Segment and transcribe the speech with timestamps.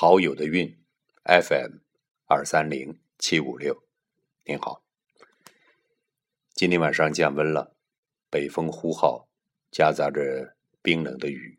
[0.00, 0.78] 好友的韵
[1.24, 1.78] ，FM
[2.26, 3.82] 二三零七五六，
[4.44, 4.84] 您好。
[6.54, 7.74] 今天晚上降温了，
[8.30, 9.28] 北风呼号，
[9.72, 11.58] 夹杂着冰冷的雨，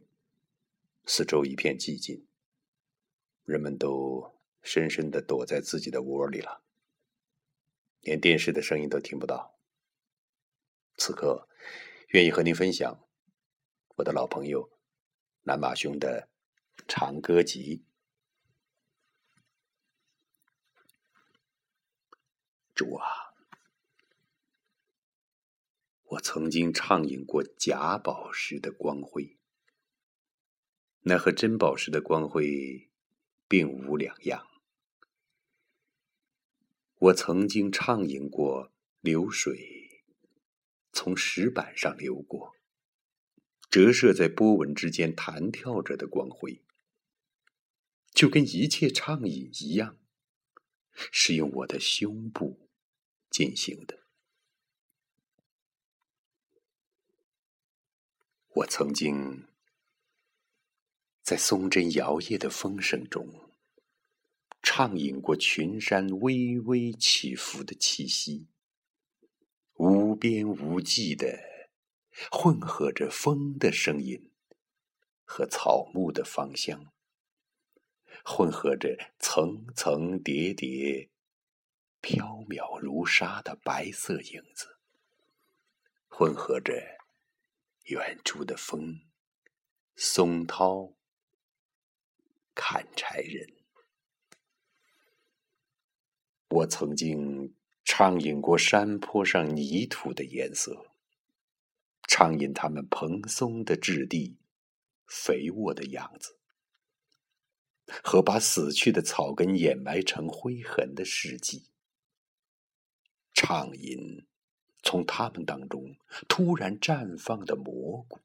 [1.06, 2.26] 四周一片寂静，
[3.44, 6.62] 人们都深深的躲在自己的窝里了，
[8.00, 9.60] 连电视的声音都听不到。
[10.96, 11.50] 此刻，
[12.12, 13.06] 愿意和您分享
[13.98, 14.72] 我的老朋友
[15.44, 16.30] 南马兄的
[16.88, 17.84] 长歌集。
[22.80, 23.04] 主啊，
[26.04, 29.38] 我曾经畅饮过假宝石的光辉，
[31.02, 32.90] 那和真宝石的光辉
[33.50, 34.48] 并无两样。
[37.00, 38.72] 我曾经畅饮过
[39.02, 40.06] 流水。
[40.94, 42.56] 从石板上流过，
[43.70, 46.64] 折射在波纹之间弹跳着的光辉，
[48.14, 50.00] 就跟一切畅饮一样，
[50.94, 52.69] 是用我的胸部
[53.30, 54.00] 进行的。
[58.56, 59.48] 我曾经
[61.22, 63.52] 在松针摇曳的风声中，
[64.62, 68.48] 畅饮过群山微微起伏的气息。
[69.76, 71.40] 无边无际的，
[72.30, 74.30] 混合着风的声音
[75.24, 76.92] 和草木的芳香，
[78.26, 81.10] 混合着层层叠叠、
[82.02, 84.78] 飘渺如纱的白色影子，
[86.08, 86.74] 混合着
[87.86, 89.02] 远处的风、
[89.96, 90.94] 松涛、
[92.54, 93.54] 砍柴人。
[96.50, 97.54] 我曾经。
[97.92, 100.92] 畅饮过山坡上泥土的颜色，
[102.08, 104.38] 畅饮它们蓬松的质地、
[105.08, 106.38] 肥沃的样子，
[108.04, 111.72] 和把死去的草根掩埋成灰痕的事迹。
[113.42, 114.28] 畅饮
[114.84, 115.96] 从他们当中
[116.28, 118.20] 突然绽放的蘑菇，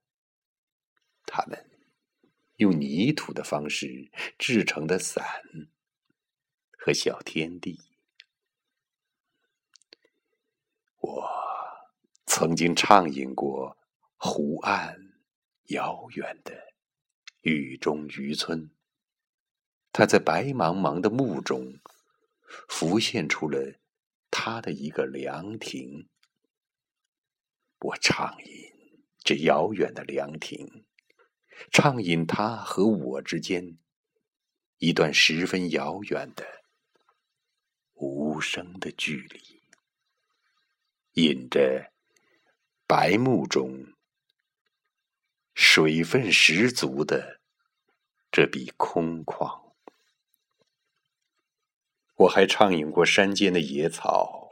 [1.24, 1.70] 他们
[2.56, 5.24] 用泥土的方式制成的伞
[6.76, 7.80] 和小天地。
[10.98, 11.30] 我
[12.26, 13.78] 曾经畅饮过
[14.16, 15.12] 湖岸
[15.66, 16.74] 遥远的
[17.42, 18.68] 雨中渔村，
[19.92, 21.78] 它在白茫茫的雾中
[22.68, 23.74] 浮现出了
[24.44, 26.06] 他的一个凉亭。
[27.80, 30.84] 我畅饮这遥远的凉亭，
[31.72, 33.78] 畅饮他和我之间
[34.76, 36.44] 一段十分遥远的
[37.94, 39.62] 无声的距离，
[41.12, 41.90] 饮着。
[42.86, 43.94] 白幕中，
[45.54, 47.40] 水分十足的
[48.30, 49.63] 这笔空旷。
[52.24, 54.50] 我还畅饮过山间的野草，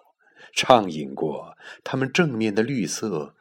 [0.53, 3.35] 畅饮过它们正面的绿色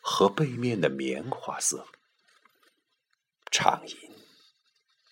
[0.00, 1.86] 和背面的棉花色。
[3.50, 3.96] 畅饮，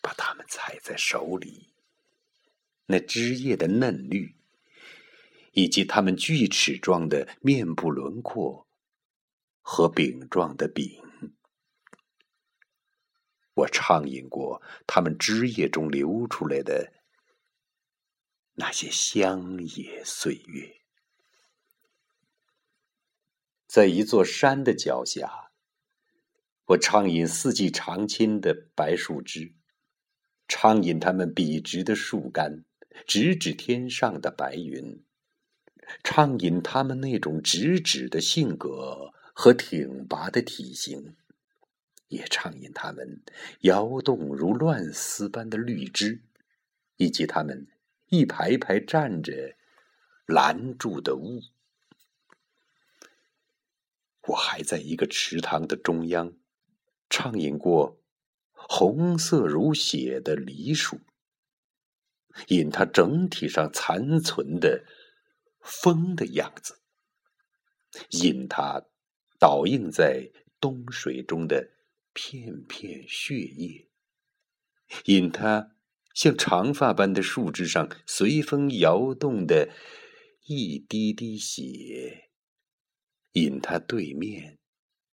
[0.00, 1.68] 把它们采在手里，
[2.86, 4.36] 那枝叶的嫩绿，
[5.52, 8.66] 以及它们锯齿状的面部轮廓。
[9.68, 11.02] 和饼状的饼，
[13.52, 16.92] 我畅饮过它们枝叶中流出来的
[18.56, 20.76] 那些乡野岁月。
[23.66, 25.52] 在一座山的脚下，
[26.66, 29.54] 我畅饮四季常青的白树枝，
[30.48, 32.64] 畅饮它们笔直的树干，
[33.06, 35.02] 直指天上的白云，
[36.02, 39.12] 畅饮它们那种直指的性格。
[39.38, 41.14] 和挺拔的体型，
[42.08, 43.20] 也畅饮它们
[43.60, 46.22] 摇动如乱丝般的绿枝，
[46.96, 47.66] 以及它们
[48.08, 49.56] 一排排站着
[50.26, 51.40] 拦住的雾。
[54.28, 56.32] 我还在一个池塘的中央
[57.08, 58.02] 畅饮过
[58.52, 61.00] 红色如血的梨树，
[62.48, 64.84] 饮它整体上残存的
[65.60, 66.80] 风的样子，
[68.10, 68.84] 饮它。
[69.38, 71.70] 倒映在冬水中的
[72.14, 73.86] 片片血液，
[75.04, 75.75] 引它
[76.16, 79.68] 像长发般的树枝上随风摇动的
[80.46, 82.30] 一滴滴血，
[83.32, 84.56] 引他对面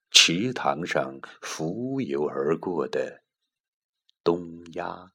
[0.09, 3.23] 池塘上浮游而过的
[4.23, 5.11] 冬鸦。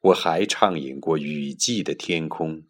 [0.00, 2.64] 我还畅饮过雨季的天空，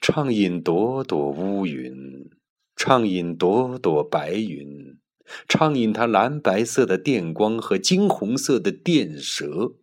[0.00, 2.30] 畅饮朵朵乌云。
[2.74, 4.98] 畅饮朵朵白云，
[5.46, 9.76] 畅饮它蓝白色的电光和金红色的电蛇，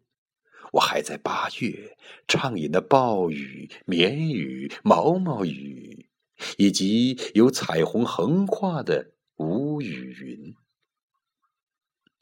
[0.74, 1.96] 我还在八月
[2.28, 6.10] 畅饮的暴雨、绵雨、毛毛雨，
[6.58, 10.56] 以及有彩虹横跨的无雨云。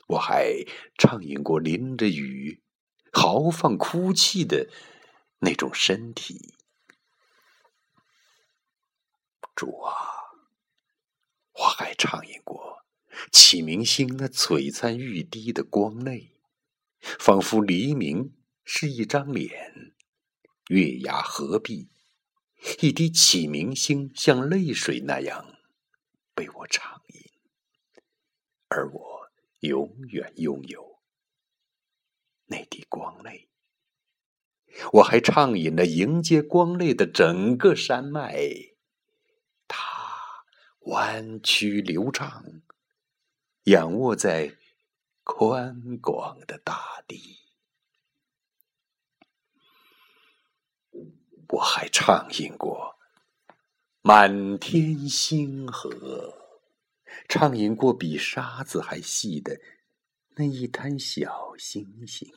[0.07, 0.65] 我还
[0.97, 2.61] 畅饮过淋着雨、
[3.13, 4.69] 豪放哭泣的
[5.39, 6.53] 那种身体。
[9.55, 9.93] 主啊，
[11.53, 12.83] 我还畅饮过
[13.31, 16.31] 启明星那璀璨欲滴的光泪，
[16.99, 18.33] 仿佛黎明
[18.63, 19.93] 是一张脸，
[20.69, 21.89] 月牙合璧，
[22.79, 25.57] 一滴启明星像泪水那样
[26.33, 27.31] 被我畅饮，
[28.67, 29.29] 而我
[29.59, 30.99] 永远拥有
[32.45, 33.49] 那滴光泪。
[34.93, 38.33] 我还畅饮了迎接光泪的整个山脉。
[39.67, 40.45] 它
[40.81, 42.61] 弯曲流畅，
[43.63, 44.55] 仰卧在
[45.23, 47.40] 宽广的大地。
[51.51, 52.95] 我还畅饮过
[54.01, 56.33] 满天星河，
[57.27, 59.59] 畅饮过比沙子还细的
[60.35, 62.27] 那一滩小星星。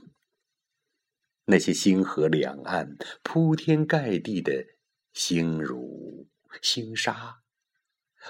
[1.44, 4.66] 那些星河两岸铺天盖地的
[5.12, 6.28] 星如、
[6.60, 7.42] 星沙。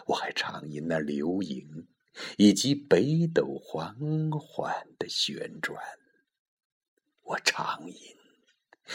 [0.07, 1.89] 我还畅饮那流萤，
[2.37, 3.97] 以及北斗缓
[4.33, 5.81] 缓的旋转。
[7.23, 8.17] 我畅饮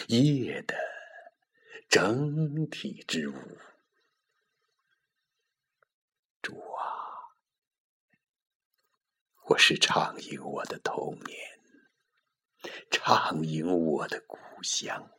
[0.07, 0.75] 夜的
[1.89, 3.33] 整体之舞。
[6.39, 7.33] 主啊，
[9.47, 11.59] 我是畅饮我的童年，
[12.91, 15.09] 畅饮我的故乡，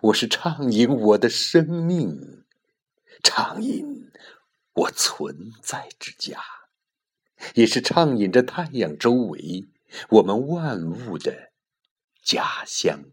[0.00, 2.46] 我是畅饮我的生命，
[3.22, 4.10] 畅饮。
[4.72, 6.42] 我存在之家，
[7.54, 9.66] 也是畅饮着太阳周围
[10.10, 11.50] 我们万物的
[12.22, 13.04] 家乡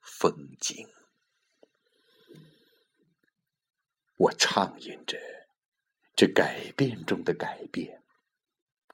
[0.00, 0.88] 风景。
[4.24, 5.18] 我畅饮着
[6.14, 8.02] 这改变中的改变，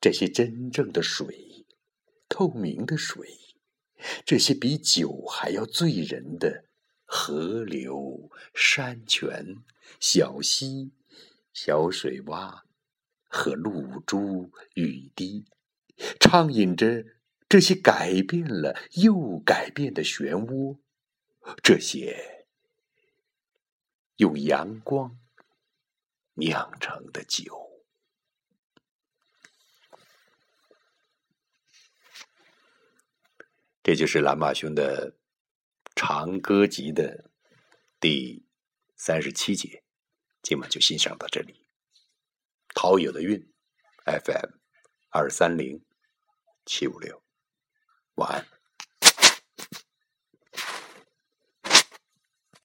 [0.01, 1.67] 这些真正的水，
[2.29, 3.29] 透明的水，
[4.25, 6.65] 这些比酒还要醉人的
[7.05, 9.57] 河流、山泉、
[9.99, 10.93] 小溪。
[11.53, 12.61] 小水洼
[13.27, 15.45] 和露珠雨滴，
[16.21, 17.05] 畅饮着
[17.49, 20.79] 这些改变了又改变的漩涡，
[21.61, 22.40] 这些
[24.21, 25.19] 用阳光
[26.35, 27.81] 酿成的酒。
[33.83, 35.17] 这就是蓝马兄的
[35.97, 37.31] 长歌集的
[37.99, 38.47] 第
[38.95, 39.83] 三十七节。
[40.43, 41.67] 今晚就欣赏到这里。
[42.75, 43.51] 陶友的韵
[44.05, 44.51] ，FM
[45.09, 45.83] 二三零
[46.67, 47.23] 七五六，
[48.17, 48.60] 晚安。